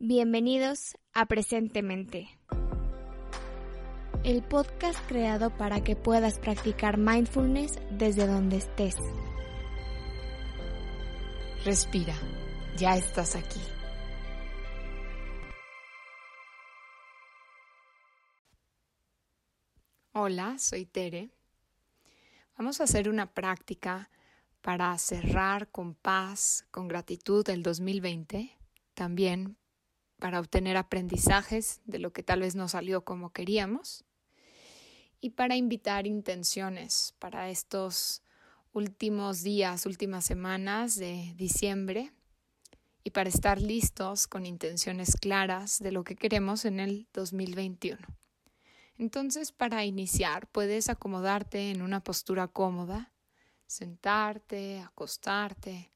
Bienvenidos 0.00 0.96
a 1.12 1.26
Presentemente, 1.26 2.28
el 4.22 4.44
podcast 4.44 4.96
creado 5.08 5.50
para 5.50 5.82
que 5.82 5.96
puedas 5.96 6.38
practicar 6.38 6.98
mindfulness 6.98 7.80
desde 7.90 8.28
donde 8.28 8.58
estés. 8.58 8.94
Respira, 11.64 12.14
ya 12.76 12.96
estás 12.96 13.34
aquí. 13.34 13.58
Hola, 20.12 20.58
soy 20.58 20.86
Tere. 20.86 21.30
Vamos 22.56 22.80
a 22.80 22.84
hacer 22.84 23.08
una 23.08 23.34
práctica 23.34 24.10
para 24.60 24.96
cerrar 24.98 25.72
con 25.72 25.96
paz, 25.96 26.68
con 26.70 26.86
gratitud 26.86 27.48
el 27.50 27.64
2020, 27.64 28.56
también 28.94 29.57
para 30.18 30.40
obtener 30.40 30.76
aprendizajes 30.76 31.80
de 31.84 31.98
lo 31.98 32.12
que 32.12 32.22
tal 32.22 32.40
vez 32.40 32.54
no 32.54 32.68
salió 32.68 33.04
como 33.04 33.32
queríamos 33.32 34.04
y 35.20 35.30
para 35.30 35.56
invitar 35.56 36.06
intenciones 36.06 37.14
para 37.18 37.50
estos 37.50 38.22
últimos 38.72 39.42
días, 39.42 39.86
últimas 39.86 40.24
semanas 40.24 40.96
de 40.96 41.34
diciembre 41.36 42.12
y 43.02 43.10
para 43.10 43.28
estar 43.28 43.60
listos 43.60 44.26
con 44.26 44.46
intenciones 44.46 45.16
claras 45.16 45.78
de 45.80 45.92
lo 45.92 46.04
que 46.04 46.14
queremos 46.14 46.64
en 46.64 46.80
el 46.80 47.08
2021. 47.12 47.98
Entonces, 48.98 49.52
para 49.52 49.84
iniciar, 49.84 50.48
puedes 50.48 50.88
acomodarte 50.88 51.70
en 51.70 51.82
una 51.82 52.02
postura 52.02 52.48
cómoda, 52.48 53.12
sentarte, 53.66 54.80
acostarte, 54.80 55.92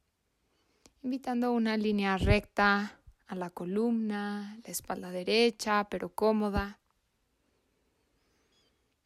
invitando 1.03 1.53
una 1.53 1.77
línea 1.77 2.17
recta 2.17 3.02
a 3.27 3.35
la 3.35 3.51
columna, 3.51 4.59
la 4.65 4.71
espalda 4.71 5.11
derecha 5.11 5.89
pero 5.89 6.09
cómoda, 6.11 6.79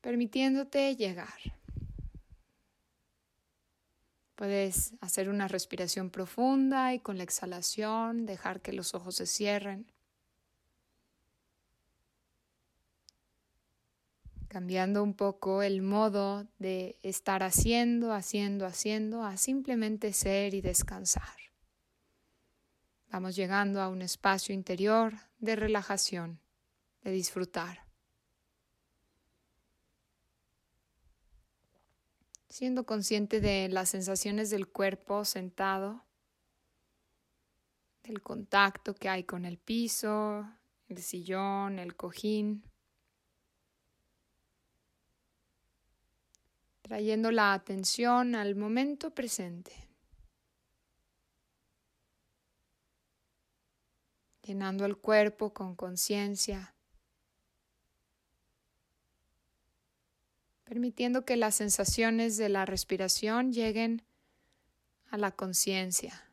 permitiéndote 0.01 0.95
llegar. 0.97 1.39
Puedes 4.37 4.93
hacer 5.01 5.31
una 5.31 5.49
respiración 5.49 6.11
profunda 6.11 6.93
y 6.93 7.01
con 7.01 7.17
la 7.17 7.25
exhalación 7.25 8.27
dejar 8.27 8.61
que 8.61 8.75
los 8.75 8.95
ojos 8.95 9.17
se 9.17 9.27
cierren. 9.27 9.91
Cambiando 14.49 15.03
un 15.03 15.15
poco 15.15 15.63
el 15.63 15.81
modo 15.81 16.47
de 16.59 16.99
estar 17.03 17.43
haciendo, 17.43 18.13
haciendo, 18.13 18.67
haciendo, 18.67 19.25
a 19.25 19.39
simplemente 19.39 20.13
ser 20.13 20.53
y 20.53 20.61
descansar. 20.61 21.46
Vamos 23.11 23.37
llegando 23.37 23.81
a 23.81 23.89
un 23.89 24.03
espacio 24.03 24.55
interior 24.55 25.15
de 25.39 25.57
relajación, 25.57 26.41
de 27.03 27.13
disfrutar. 27.13 27.85
Siendo 32.49 32.85
consciente 32.85 33.41
de 33.41 33.69
las 33.69 33.91
sensaciones 33.91 34.51
del 34.51 34.67
cuerpo 34.69 35.25
sentado, 35.25 36.05
del 38.03 38.23
contacto 38.23 38.95
que 38.95 39.09
hay 39.09 39.25
con 39.25 39.45
el 39.45 39.59
piso, 39.59 40.49
el 40.89 41.03
sillón, 41.03 41.79
el 41.79 41.97
cojín. 41.97 42.63
Trayendo 46.83 47.31
la 47.33 47.53
atención 47.53 48.35
al 48.35 48.55
momento 48.55 49.11
presente. 49.11 49.86
Llenando 54.47 54.85
el 54.85 54.97
cuerpo 54.97 55.53
con 55.53 55.75
conciencia, 55.75 56.75
permitiendo 60.65 61.25
que 61.25 61.37
las 61.37 61.57
sensaciones 61.57 62.37
de 62.37 62.49
la 62.49 62.65
respiración 62.65 63.53
lleguen 63.53 64.03
a 65.11 65.19
la 65.19 65.33
conciencia, 65.33 66.31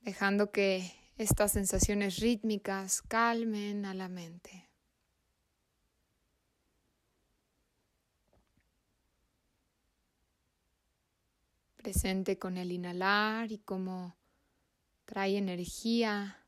dejando 0.00 0.50
que 0.50 0.92
estas 1.16 1.52
sensaciones 1.52 2.18
rítmicas 2.18 3.02
calmen 3.02 3.84
a 3.84 3.94
la 3.94 4.08
mente. 4.08 4.68
Presente 11.76 12.38
con 12.38 12.56
el 12.56 12.72
inhalar 12.72 13.52
y 13.52 13.58
como 13.58 14.19
trae 15.10 15.36
energía 15.36 16.38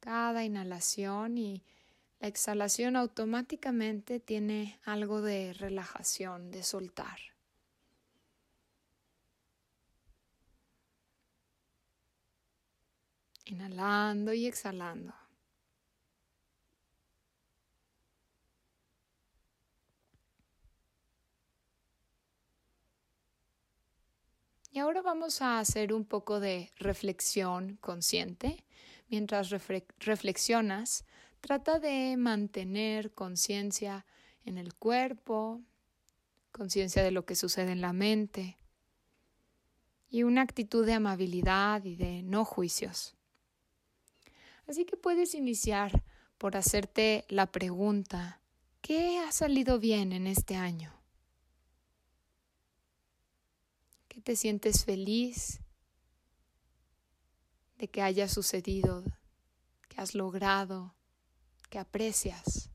cada 0.00 0.44
inhalación 0.44 1.38
y 1.38 1.62
la 2.18 2.26
exhalación 2.26 2.96
automáticamente 2.96 4.18
tiene 4.18 4.80
algo 4.84 5.22
de 5.22 5.52
relajación, 5.52 6.50
de 6.50 6.64
soltar. 6.64 7.20
Inhalando 13.44 14.32
y 14.32 14.46
exhalando. 14.48 15.14
Y 24.78 24.80
ahora 24.80 25.02
vamos 25.02 25.42
a 25.42 25.58
hacer 25.58 25.92
un 25.92 26.04
poco 26.04 26.38
de 26.38 26.70
reflexión 26.76 27.78
consciente. 27.80 28.64
Mientras 29.08 29.50
reflexionas, 29.50 31.04
trata 31.40 31.80
de 31.80 32.16
mantener 32.16 33.10
conciencia 33.10 34.06
en 34.44 34.56
el 34.56 34.74
cuerpo, 34.74 35.62
conciencia 36.52 37.02
de 37.02 37.10
lo 37.10 37.26
que 37.26 37.34
sucede 37.34 37.72
en 37.72 37.80
la 37.80 37.92
mente 37.92 38.56
y 40.10 40.22
una 40.22 40.42
actitud 40.42 40.86
de 40.86 40.92
amabilidad 40.92 41.82
y 41.82 41.96
de 41.96 42.22
no 42.22 42.44
juicios. 42.44 43.16
Así 44.68 44.84
que 44.84 44.96
puedes 44.96 45.34
iniciar 45.34 46.04
por 46.38 46.56
hacerte 46.56 47.24
la 47.28 47.46
pregunta, 47.50 48.40
¿qué 48.80 49.18
ha 49.18 49.32
salido 49.32 49.80
bien 49.80 50.12
en 50.12 50.28
este 50.28 50.54
año? 50.54 50.97
Te 54.24 54.36
sientes 54.36 54.84
feliz 54.84 55.60
de 57.78 57.88
que 57.88 58.02
haya 58.02 58.28
sucedido, 58.28 59.04
que 59.88 60.00
has 60.00 60.14
logrado, 60.14 60.94
que 61.70 61.78
aprecias. 61.78 62.70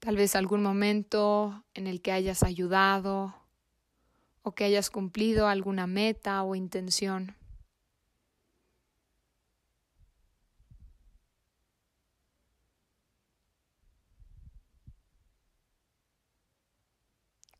Tal 0.00 0.16
vez 0.16 0.34
algún 0.34 0.62
momento 0.62 1.62
en 1.74 1.86
el 1.86 2.00
que 2.00 2.10
hayas 2.10 2.42
ayudado 2.42 3.34
o 4.42 4.52
que 4.52 4.64
hayas 4.64 4.90
cumplido 4.90 5.46
alguna 5.46 5.86
meta 5.86 6.42
o 6.42 6.54
intención. 6.54 7.36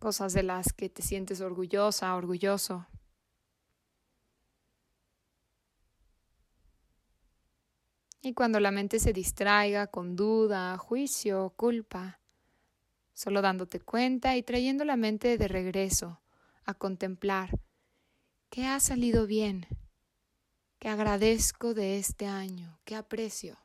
Cosas 0.00 0.32
de 0.32 0.42
las 0.42 0.72
que 0.72 0.88
te 0.88 1.02
sientes 1.02 1.40
orgullosa, 1.40 2.16
orgulloso. 2.16 2.86
Y 8.22 8.34
cuando 8.34 8.58
la 8.60 8.70
mente 8.70 8.98
se 8.98 9.12
distraiga 9.12 9.86
con 9.86 10.16
duda, 10.16 10.76
juicio, 10.78 11.54
culpa, 11.56 12.20
solo 13.14 13.42
dándote 13.42 13.80
cuenta 13.80 14.36
y 14.36 14.42
trayendo 14.42 14.84
la 14.84 14.96
mente 14.96 15.38
de 15.38 15.48
regreso 15.48 16.20
a 16.64 16.74
contemplar 16.74 17.60
qué 18.48 18.66
ha 18.66 18.80
salido 18.80 19.26
bien, 19.26 19.66
qué 20.78 20.88
agradezco 20.88 21.74
de 21.74 21.98
este 21.98 22.26
año, 22.26 22.80
qué 22.84 22.96
aprecio. 22.96 23.58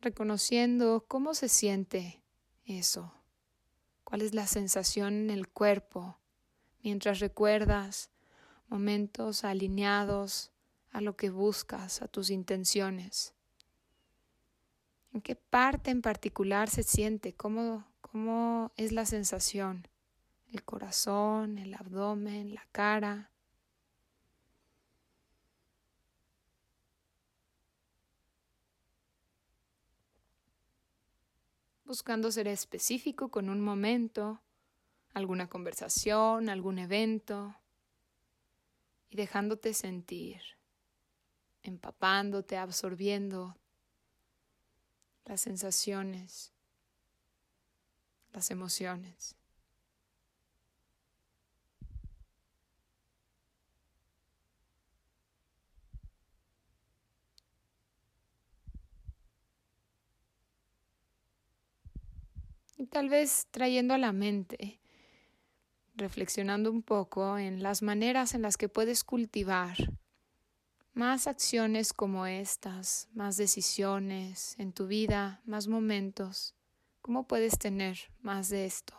Reconociendo 0.00 1.04
cómo 1.06 1.34
se 1.34 1.48
siente 1.48 2.22
eso, 2.64 3.12
cuál 4.04 4.22
es 4.22 4.34
la 4.34 4.46
sensación 4.46 5.14
en 5.14 5.30
el 5.30 5.48
cuerpo 5.48 6.18
mientras 6.82 7.20
recuerdas 7.20 8.10
momentos 8.68 9.44
alineados 9.44 10.52
a 10.92 11.00
lo 11.00 11.16
que 11.16 11.30
buscas, 11.30 12.02
a 12.02 12.08
tus 12.08 12.30
intenciones. 12.30 13.34
¿En 15.12 15.20
qué 15.20 15.36
parte 15.36 15.90
en 15.90 16.02
particular 16.02 16.70
se 16.70 16.82
siente? 16.82 17.34
¿Cómo, 17.34 17.84
cómo 18.00 18.72
es 18.76 18.92
la 18.92 19.06
sensación 19.06 19.88
el 20.52 20.64
corazón, 20.64 21.58
el 21.58 21.74
abdomen, 21.74 22.54
la 22.54 22.66
cara. 22.72 23.30
Buscando 31.90 32.30
ser 32.30 32.46
específico 32.46 33.32
con 33.32 33.48
un 33.48 33.60
momento, 33.60 34.40
alguna 35.12 35.48
conversación, 35.48 36.48
algún 36.48 36.78
evento 36.78 37.56
y 39.08 39.16
dejándote 39.16 39.74
sentir, 39.74 40.40
empapándote, 41.64 42.56
absorbiendo 42.56 43.56
las 45.24 45.40
sensaciones, 45.40 46.52
las 48.32 48.52
emociones. 48.52 49.34
Y 62.80 62.86
tal 62.86 63.10
vez 63.10 63.46
trayendo 63.50 63.92
a 63.92 63.98
la 63.98 64.10
mente, 64.10 64.80
reflexionando 65.96 66.70
un 66.70 66.82
poco 66.82 67.36
en 67.36 67.62
las 67.62 67.82
maneras 67.82 68.32
en 68.32 68.40
las 68.40 68.56
que 68.56 68.70
puedes 68.70 69.04
cultivar 69.04 69.76
más 70.94 71.26
acciones 71.26 71.92
como 71.92 72.26
estas, 72.26 73.10
más 73.12 73.36
decisiones 73.36 74.54
en 74.58 74.72
tu 74.72 74.86
vida, 74.86 75.42
más 75.44 75.68
momentos. 75.68 76.54
¿Cómo 77.02 77.26
puedes 77.28 77.58
tener 77.58 77.98
más 78.22 78.48
de 78.48 78.64
esto? 78.64 78.94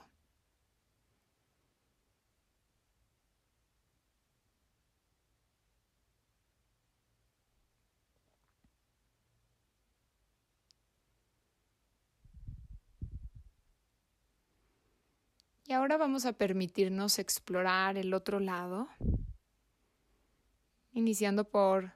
Y 15.72 15.74
ahora 15.74 15.96
vamos 15.96 16.26
a 16.26 16.34
permitirnos 16.34 17.18
explorar 17.18 17.98
el 17.98 18.14
otro 18.14 18.42
lado, 18.42 18.90
iniciando 20.92 21.46
por 21.46 21.94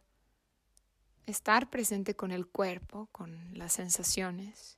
estar 1.25 1.69
presente 1.69 2.15
con 2.15 2.31
el 2.31 2.47
cuerpo, 2.47 3.09
con 3.11 3.37
las 3.53 3.73
sensaciones, 3.73 4.77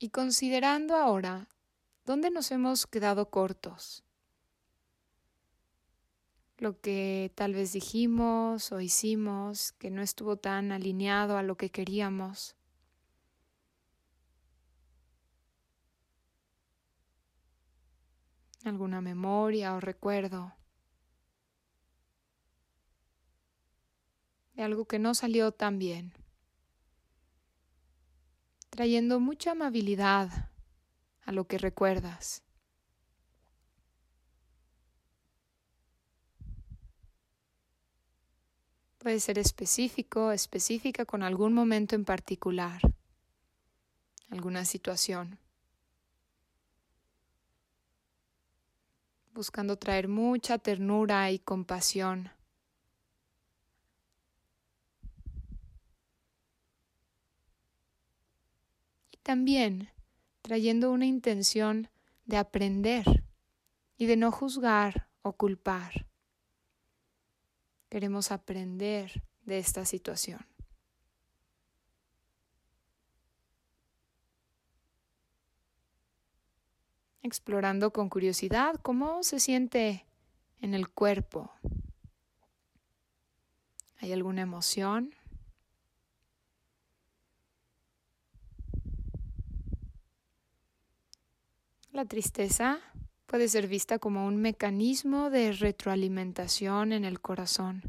y 0.00 0.08
considerando 0.08 0.96
ahora 0.96 1.46
dónde 2.04 2.28
nos 2.32 2.50
hemos 2.50 2.88
quedado 2.88 3.30
cortos, 3.30 4.02
lo 6.58 6.80
que 6.80 7.30
tal 7.36 7.54
vez 7.54 7.72
dijimos 7.72 8.72
o 8.72 8.80
hicimos 8.80 9.70
que 9.70 9.92
no 9.92 10.02
estuvo 10.02 10.38
tan 10.38 10.72
alineado 10.72 11.36
a 11.36 11.44
lo 11.44 11.56
que 11.56 11.70
queríamos. 11.70 12.56
Alguna 18.68 19.00
memoria 19.00 19.74
o 19.74 19.80
recuerdo 19.80 20.52
de 24.54 24.62
algo 24.62 24.84
que 24.84 24.98
no 24.98 25.14
salió 25.14 25.52
tan 25.52 25.78
bien, 25.78 26.12
trayendo 28.70 29.20
mucha 29.20 29.52
amabilidad 29.52 30.50
a 31.22 31.32
lo 31.32 31.46
que 31.46 31.58
recuerdas. 31.58 32.42
Puede 38.98 39.18
ser 39.18 39.38
específico, 39.38 40.30
específica 40.30 41.04
con 41.04 41.24
algún 41.24 41.52
momento 41.52 41.96
en 41.96 42.04
particular, 42.04 42.80
alguna 44.30 44.64
situación. 44.64 45.41
Buscando 49.32 49.76
traer 49.76 50.08
mucha 50.08 50.58
ternura 50.58 51.30
y 51.30 51.38
compasión. 51.38 52.30
Y 59.10 59.16
también 59.22 59.90
trayendo 60.42 60.90
una 60.90 61.06
intención 61.06 61.88
de 62.24 62.36
aprender 62.36 63.24
y 63.96 64.06
de 64.06 64.16
no 64.16 64.32
juzgar 64.32 65.08
o 65.22 65.32
culpar. 65.32 66.06
Queremos 67.88 68.32
aprender 68.32 69.22
de 69.42 69.58
esta 69.58 69.84
situación. 69.84 70.51
Explorando 77.22 77.92
con 77.92 78.08
curiosidad 78.08 78.74
cómo 78.82 79.22
se 79.22 79.40
siente 79.40 80.04
en 80.60 80.74
el 80.74 80.88
cuerpo. 80.88 81.52
¿Hay 84.00 84.12
alguna 84.12 84.42
emoción? 84.42 85.14
La 91.92 92.04
tristeza 92.06 92.80
puede 93.26 93.48
ser 93.48 93.68
vista 93.68 93.98
como 93.98 94.26
un 94.26 94.36
mecanismo 94.36 95.30
de 95.30 95.52
retroalimentación 95.52 96.92
en 96.92 97.04
el 97.04 97.20
corazón. 97.20 97.82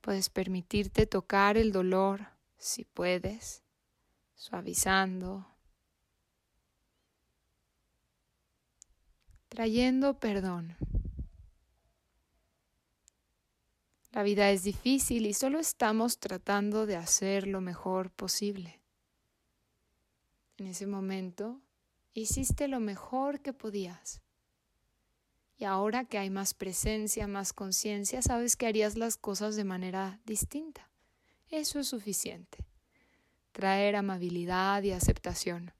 Puedes 0.00 0.28
permitirte 0.28 1.06
tocar 1.06 1.56
el 1.56 1.72
dolor 1.72 2.28
si 2.56 2.84
puedes, 2.84 3.62
suavizando, 4.34 5.46
trayendo 9.58 10.20
perdón. 10.20 10.76
La 14.12 14.22
vida 14.22 14.52
es 14.52 14.62
difícil 14.62 15.26
y 15.26 15.34
solo 15.34 15.58
estamos 15.58 16.20
tratando 16.20 16.86
de 16.86 16.94
hacer 16.94 17.48
lo 17.48 17.60
mejor 17.60 18.12
posible. 18.12 18.78
En 20.58 20.68
ese 20.68 20.86
momento 20.86 21.60
hiciste 22.14 22.68
lo 22.68 22.78
mejor 22.78 23.40
que 23.40 23.52
podías. 23.52 24.22
Y 25.56 25.64
ahora 25.64 26.04
que 26.04 26.18
hay 26.18 26.30
más 26.30 26.54
presencia, 26.54 27.26
más 27.26 27.52
conciencia, 27.52 28.22
sabes 28.22 28.54
que 28.54 28.68
harías 28.68 28.96
las 28.96 29.16
cosas 29.16 29.56
de 29.56 29.64
manera 29.64 30.20
distinta. 30.24 30.88
Eso 31.50 31.80
es 31.80 31.88
suficiente. 31.88 32.64
Traer 33.50 33.96
amabilidad 33.96 34.84
y 34.84 34.92
aceptación. 34.92 35.72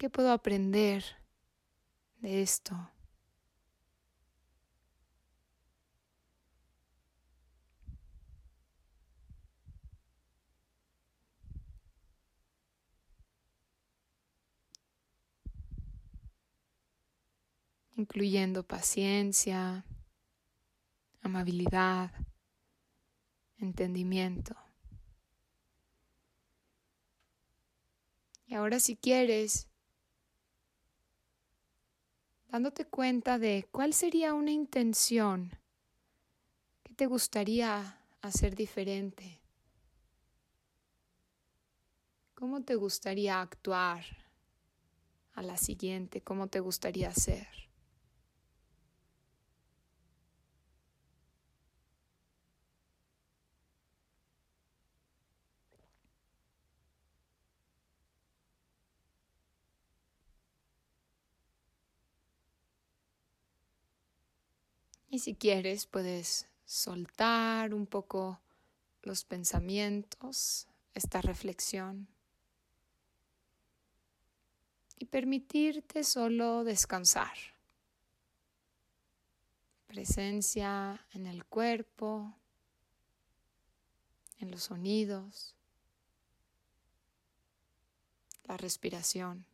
¿Qué 0.00 0.08
puedo 0.08 0.32
aprender 0.32 1.04
de 2.22 2.40
esto? 2.40 2.74
incluyendo 17.94 18.66
paciencia, 18.66 19.84
amabilidad, 21.20 22.10
entendimiento. 23.58 24.56
Y 28.46 28.54
ahora 28.54 28.80
si 28.80 28.96
quieres, 28.96 29.69
dándote 32.50 32.84
cuenta 32.84 33.38
de 33.38 33.66
cuál 33.70 33.94
sería 33.94 34.34
una 34.34 34.50
intención 34.50 35.56
que 36.82 36.94
te 36.94 37.06
gustaría 37.06 37.98
hacer 38.22 38.56
diferente. 38.56 39.40
¿Cómo 42.34 42.62
te 42.62 42.74
gustaría 42.74 43.40
actuar 43.40 44.04
a 45.34 45.42
la 45.42 45.56
siguiente? 45.56 46.22
¿Cómo 46.22 46.48
te 46.48 46.58
gustaría 46.60 47.12
ser? 47.12 47.59
si 65.20 65.34
quieres 65.34 65.86
puedes 65.86 66.48
soltar 66.64 67.74
un 67.74 67.86
poco 67.86 68.40
los 69.02 69.24
pensamientos, 69.24 70.66
esta 70.94 71.20
reflexión 71.20 72.08
y 74.98 75.06
permitirte 75.06 76.04
solo 76.04 76.62
descansar. 76.62 77.32
Presencia 79.86 81.06
en 81.12 81.26
el 81.26 81.44
cuerpo, 81.46 82.36
en 84.38 84.50
los 84.50 84.64
sonidos, 84.64 85.54
la 88.44 88.56
respiración. 88.56 89.49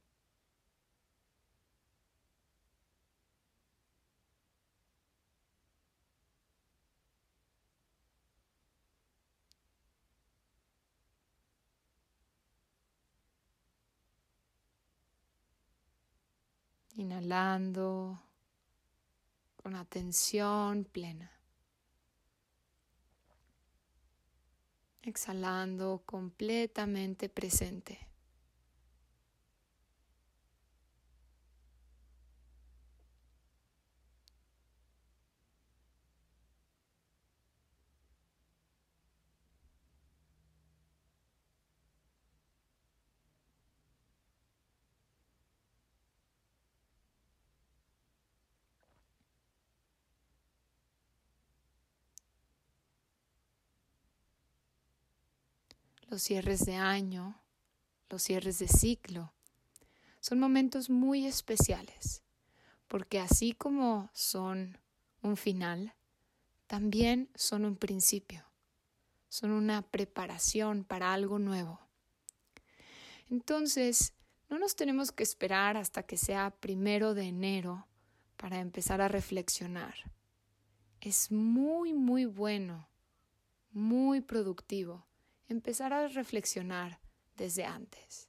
Inhalando 16.96 18.20
con 19.62 19.74
atención 19.76 20.84
plena. 20.84 21.30
Exhalando 25.02 26.02
completamente 26.06 27.28
presente. 27.28 28.05
Los 56.08 56.22
cierres 56.22 56.64
de 56.64 56.76
año, 56.76 57.40
los 58.08 58.22
cierres 58.22 58.58
de 58.58 58.68
ciclo, 58.68 59.32
son 60.20 60.38
momentos 60.38 60.88
muy 60.90 61.26
especiales, 61.26 62.22
porque 62.88 63.20
así 63.20 63.52
como 63.52 64.10
son 64.12 64.78
un 65.22 65.36
final, 65.36 65.94
también 66.66 67.28
son 67.34 67.64
un 67.64 67.76
principio, 67.76 68.44
son 69.28 69.50
una 69.50 69.82
preparación 69.82 70.84
para 70.84 71.12
algo 71.12 71.38
nuevo. 71.38 71.80
Entonces, 73.28 74.12
no 74.48 74.58
nos 74.58 74.76
tenemos 74.76 75.10
que 75.10 75.24
esperar 75.24 75.76
hasta 75.76 76.04
que 76.04 76.16
sea 76.16 76.54
primero 76.60 77.14
de 77.14 77.24
enero 77.24 77.86
para 78.36 78.60
empezar 78.60 79.00
a 79.00 79.08
reflexionar. 79.08 79.94
Es 81.00 81.32
muy, 81.32 81.92
muy 81.92 82.26
bueno, 82.26 82.88
muy 83.72 84.20
productivo 84.20 85.04
empezar 85.48 85.92
a 85.92 86.08
reflexionar 86.08 86.98
desde 87.36 87.64
antes. 87.64 88.28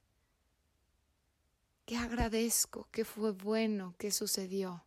¿Qué 1.84 1.96
agradezco? 1.96 2.88
¿Qué 2.92 3.04
fue 3.04 3.32
bueno? 3.32 3.94
¿Qué 3.98 4.10
sucedió? 4.10 4.84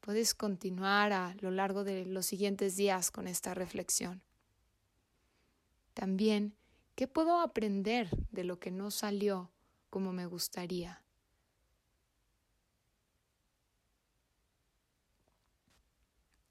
Puedes 0.00 0.34
continuar 0.34 1.12
a 1.12 1.34
lo 1.40 1.50
largo 1.50 1.84
de 1.84 2.06
los 2.06 2.26
siguientes 2.26 2.76
días 2.76 3.10
con 3.10 3.28
esta 3.28 3.54
reflexión. 3.54 4.22
También, 5.92 6.56
¿qué 6.94 7.06
puedo 7.06 7.40
aprender 7.40 8.08
de 8.30 8.44
lo 8.44 8.58
que 8.58 8.70
no 8.70 8.90
salió 8.90 9.50
como 9.90 10.12
me 10.12 10.26
gustaría? 10.26 11.02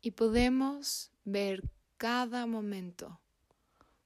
Y 0.01 0.11
podemos 0.11 1.11
ver 1.23 1.63
cada 1.97 2.45
momento 2.45 3.22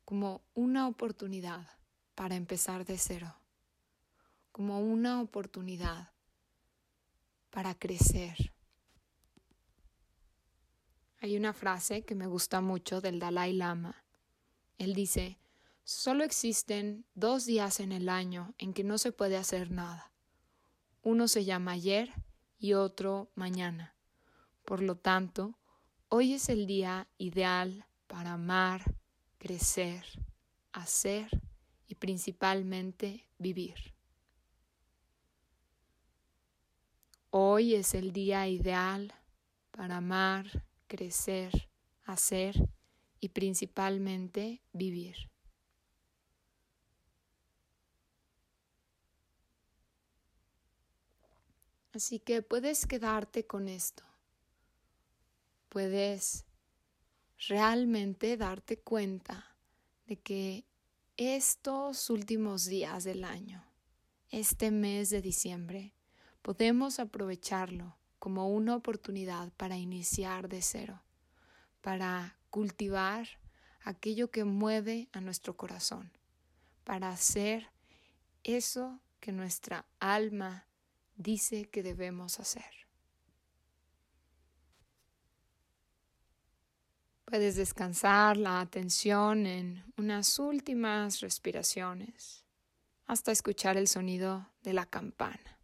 como 0.07 0.41
una 0.53 0.87
oportunidad 0.87 1.67
para 2.15 2.35
empezar 2.35 2.85
de 2.85 2.97
cero, 2.97 3.35
como 4.53 4.79
una 4.79 5.19
oportunidad 5.21 6.13
para 7.49 7.75
crecer. 7.75 8.53
Hay 11.19 11.35
una 11.35 11.51
frase 11.51 12.05
que 12.05 12.15
me 12.15 12.25
gusta 12.25 12.61
mucho 12.61 13.01
del 13.01 13.19
Dalai 13.19 13.51
Lama. 13.51 14.05
Él 14.77 14.93
dice, 14.93 15.39
solo 15.83 16.23
existen 16.23 17.03
dos 17.13 17.45
días 17.45 17.81
en 17.81 17.91
el 17.91 18.07
año 18.07 18.53
en 18.59 18.73
que 18.73 18.85
no 18.85 18.97
se 18.97 19.11
puede 19.11 19.35
hacer 19.35 19.71
nada. 19.71 20.13
Uno 21.03 21.27
se 21.27 21.43
llama 21.43 21.73
ayer 21.73 22.13
y 22.57 22.75
otro 22.75 23.29
mañana. 23.35 23.93
Por 24.63 24.81
lo 24.81 24.95
tanto, 24.95 25.59
hoy 26.07 26.31
es 26.31 26.47
el 26.47 26.65
día 26.65 27.09
ideal 27.17 27.85
para 28.07 28.31
amar, 28.31 28.95
crecer, 29.37 30.03
hacer 30.71 31.29
y 31.87 31.95
principalmente 31.95 33.27
vivir. 33.37 33.93
Hoy 37.29 37.75
es 37.75 37.93
el 37.93 38.13
día 38.13 38.47
ideal 38.47 39.13
para 39.71 39.97
amar, 39.97 40.65
crecer, 40.87 41.69
hacer 42.03 42.69
y 43.19 43.29
principalmente 43.29 44.61
vivir. 44.73 45.15
Así 51.93 52.19
que 52.19 52.41
puedes 52.41 52.85
quedarte 52.85 53.45
con 53.45 53.67
esto. 53.67 54.03
Puedes 55.69 56.46
realmente 57.47 58.37
darte 58.37 58.79
cuenta 58.79 59.55
de 60.05 60.17
que 60.17 60.65
estos 61.17 62.09
últimos 62.09 62.65
días 62.65 63.03
del 63.03 63.23
año, 63.23 63.63
este 64.29 64.71
mes 64.71 65.09
de 65.09 65.21
diciembre, 65.21 65.93
podemos 66.41 66.99
aprovecharlo 66.99 67.97
como 68.19 68.49
una 68.49 68.75
oportunidad 68.75 69.51
para 69.53 69.77
iniciar 69.77 70.49
de 70.49 70.61
cero, 70.61 71.03
para 71.81 72.37
cultivar 72.49 73.27
aquello 73.81 74.31
que 74.31 74.43
mueve 74.43 75.09
a 75.11 75.21
nuestro 75.21 75.55
corazón, 75.55 76.11
para 76.83 77.09
hacer 77.09 77.69
eso 78.43 78.99
que 79.19 79.31
nuestra 79.31 79.85
alma 79.99 80.67
dice 81.15 81.65
que 81.69 81.83
debemos 81.83 82.39
hacer. 82.39 82.86
Puedes 87.29 87.57
descansar 87.57 88.37
la 88.37 88.61
atención 88.61 89.47
en 89.47 89.83
unas 89.97 90.39
últimas 90.39 91.19
respiraciones 91.19 92.45
hasta 93.05 93.33
escuchar 93.33 93.75
el 93.75 93.89
sonido 93.89 94.49
de 94.63 94.71
la 94.71 94.85
campana. 94.85 95.56